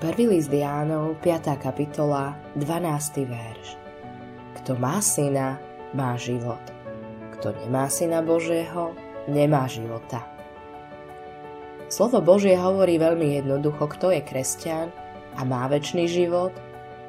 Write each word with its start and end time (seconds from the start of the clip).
Prvý 0.00 0.24
list 0.32 0.48
Jánov, 0.48 1.20
5. 1.20 1.60
kapitola, 1.60 2.32
12. 2.56 3.20
verš. 3.28 3.76
Kto 4.56 4.72
má 4.80 4.96
syna, 5.04 5.60
má 5.92 6.16
život. 6.16 6.64
Kto 7.36 7.52
nemá 7.52 7.84
syna 7.92 8.24
Božieho, 8.24 8.96
nemá 9.28 9.68
života. 9.68 10.24
Slovo 11.92 12.24
Božie 12.24 12.56
hovorí 12.56 12.96
veľmi 12.96 13.44
jednoducho, 13.44 13.92
kto 13.92 14.08
je 14.16 14.24
kresťan 14.24 14.88
a 15.36 15.44
má 15.44 15.68
väčší 15.68 16.08
život 16.08 16.56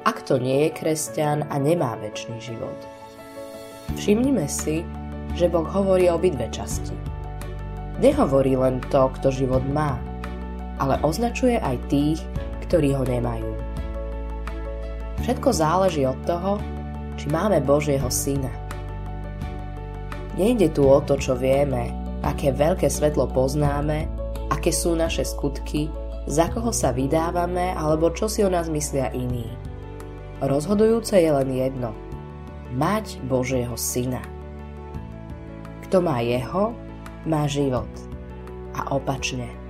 a 0.04 0.12
kto 0.12 0.36
nie 0.36 0.68
je 0.68 0.76
kresťan 0.76 1.48
a 1.48 1.56
nemá 1.56 1.96
väčší 1.96 2.44
život. 2.44 2.76
Všimnime 3.96 4.44
si, 4.52 4.84
že 5.32 5.48
Boh 5.48 5.64
hovorí 5.64 6.12
o 6.12 6.20
obidve 6.20 6.44
časti. 6.52 6.92
Nehovorí 8.04 8.52
len 8.52 8.84
to, 8.92 9.08
kto 9.16 9.32
život 9.32 9.64
má, 9.72 9.96
ale 10.76 11.00
označuje 11.00 11.56
aj 11.56 11.80
tých, 11.88 12.20
ktorí 12.72 12.96
ho 12.96 13.04
nemajú. 13.04 13.52
Všetko 15.20 15.48
záleží 15.52 16.08
od 16.08 16.16
toho, 16.24 16.56
či 17.20 17.28
máme 17.28 17.60
Božieho 17.60 18.08
Syna. 18.08 18.48
Nejde 20.40 20.72
tu 20.72 20.88
o 20.88 20.96
to, 21.04 21.20
čo 21.20 21.36
vieme, 21.36 21.92
aké 22.24 22.48
veľké 22.48 22.88
svetlo 22.88 23.28
poznáme, 23.28 24.08
aké 24.48 24.72
sú 24.72 24.96
naše 24.96 25.20
skutky, 25.20 25.92
za 26.24 26.48
koho 26.48 26.72
sa 26.72 26.96
vydávame 26.96 27.76
alebo 27.76 28.08
čo 28.08 28.24
si 28.24 28.40
o 28.40 28.48
nás 28.48 28.72
myslia 28.72 29.12
iní. 29.12 29.52
Rozhodujúce 30.40 31.20
je 31.20 31.28
len 31.28 31.52
jedno. 31.52 31.92
Mať 32.72 33.20
Božieho 33.28 33.76
Syna. 33.76 34.24
Kto 35.84 36.00
má 36.00 36.24
jeho, 36.24 36.72
má 37.28 37.44
život. 37.44 37.92
A 38.72 38.96
opačne. 38.96 39.61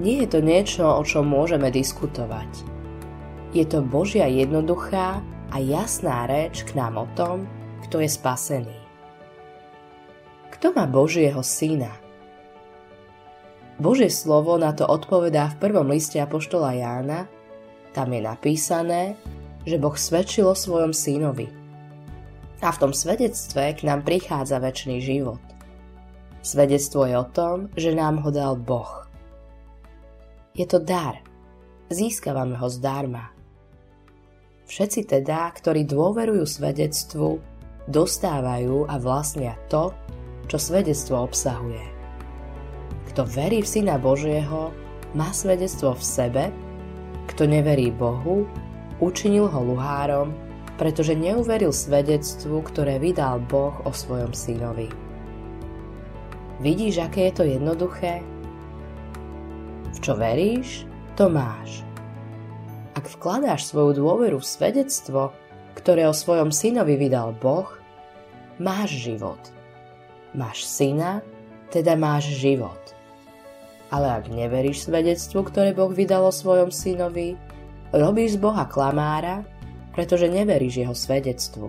Nie 0.00 0.24
je 0.24 0.28
to 0.36 0.40
niečo, 0.40 0.84
o 0.88 1.02
čom 1.04 1.28
môžeme 1.28 1.68
diskutovať. 1.68 2.48
Je 3.52 3.64
to 3.68 3.84
Božia 3.84 4.24
jednoduchá 4.30 5.20
a 5.52 5.56
jasná 5.60 6.24
reč 6.24 6.64
k 6.64 6.72
nám 6.72 6.96
o 6.96 7.06
tom, 7.12 7.44
kto 7.84 8.00
je 8.00 8.08
spasený. 8.08 8.78
Kto 10.56 10.72
má 10.72 10.88
Božieho 10.88 11.44
syna? 11.44 11.92
Božie 13.76 14.08
slovo 14.08 14.56
na 14.56 14.72
to 14.72 14.88
odpovedá 14.88 15.52
v 15.52 15.58
prvom 15.68 15.90
liste 15.90 16.16
Apoštola 16.22 16.72
Jána. 16.72 17.28
Tam 17.92 18.08
je 18.08 18.20
napísané, 18.24 19.18
že 19.68 19.76
Boh 19.76 19.98
svedčil 19.98 20.48
o 20.48 20.56
svojom 20.56 20.96
synovi– 20.96 21.50
a 22.62 22.70
v 22.70 22.78
tom 22.78 22.92
svedectve 22.94 23.74
k 23.74 23.80
nám 23.82 24.06
prichádza 24.06 24.62
väčší 24.62 25.02
život. 25.02 25.42
Svedectvo 26.46 27.10
je 27.10 27.14
o 27.18 27.26
tom, 27.26 27.56
že 27.74 27.90
nám 27.90 28.22
ho 28.22 28.30
dal 28.30 28.54
Boh. 28.54 29.10
Je 30.52 30.68
to 30.68 30.78
dar. 30.80 31.20
Získavame 31.92 32.56
ho 32.56 32.68
zdarma. 32.68 33.32
Všetci 34.68 35.04
teda, 35.08 35.52
ktorí 35.52 35.84
dôverujú 35.84 36.44
svedectvu, 36.48 37.40
dostávajú 37.88 38.88
a 38.88 38.96
vlastnia 38.96 39.58
to, 39.68 39.92
čo 40.48 40.56
svedectvo 40.56 41.24
obsahuje. 41.24 41.84
Kto 43.12 43.28
verí 43.28 43.60
v 43.60 43.68
Syna 43.68 44.00
Božieho, 44.00 44.72
má 45.12 45.28
svedectvo 45.36 45.92
v 45.92 46.04
sebe, 46.04 46.44
kto 47.28 47.44
neverí 47.44 47.92
Bohu, 47.92 48.48
učinil 49.04 49.48
ho 49.52 49.60
luhárom 49.60 50.32
pretože 50.82 51.14
neuveril 51.14 51.70
svedectvu, 51.70 52.58
ktoré 52.66 52.98
vydal 52.98 53.38
Boh 53.44 53.70
o 53.86 53.94
svojom 53.94 54.34
synovi. 54.34 54.88
Vidíš, 56.58 57.06
aké 57.06 57.30
je 57.30 57.34
to 57.38 57.44
jednoduché? 57.46 58.18
Čo 60.02 60.18
veríš, 60.18 60.84
to 61.14 61.30
máš. 61.30 61.86
Ak 62.98 63.06
vkladáš 63.06 63.70
svoju 63.70 64.02
dôveru 64.02 64.42
v 64.42 64.50
svedectvo, 64.50 65.30
ktoré 65.78 66.10
o 66.10 66.14
svojom 66.14 66.50
synovi 66.50 66.98
vydal 66.98 67.32
Boh, 67.38 67.70
máš 68.58 68.98
život. 68.98 69.38
Máš 70.34 70.66
syna, 70.66 71.22
teda 71.70 71.94
máš 71.94 72.34
život. 72.34 72.82
Ale 73.94 74.20
ak 74.20 74.28
neveríš 74.28 74.90
svedectvu, 74.90 75.46
ktoré 75.46 75.70
Boh 75.72 75.94
vydal 75.94 76.28
o 76.28 76.34
svojom 76.34 76.74
synovi, 76.74 77.38
robíš 77.94 78.36
z 78.36 78.38
Boha 78.42 78.66
klamára 78.66 79.46
pretože 79.92 80.28
neveríš 80.28 80.82
jeho 80.82 80.96
svedectvu. 80.96 81.68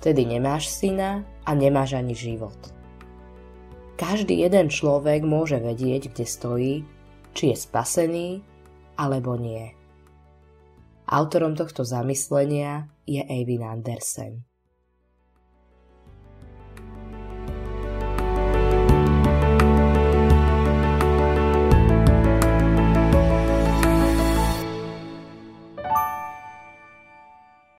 Vtedy 0.00 0.24
nemáš 0.24 0.72
syna 0.72 1.24
a 1.44 1.52
nemáš 1.52 1.96
ani 1.96 2.16
život. 2.16 2.56
Každý 3.96 4.44
jeden 4.44 4.68
človek 4.68 5.24
môže 5.24 5.56
vedieť, 5.56 6.12
kde 6.12 6.24
stojí, 6.28 6.74
či 7.36 7.52
je 7.52 7.56
spasený 7.60 8.40
alebo 8.96 9.36
nie. 9.36 9.68
Autorom 11.06 11.52
tohto 11.52 11.84
zamyslenia 11.84 12.88
je 13.04 13.20
Eivin 13.20 13.62
Andersen. 13.62 14.55